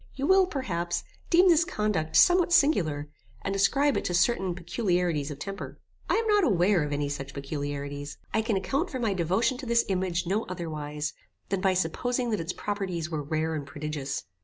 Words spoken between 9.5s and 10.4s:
to this image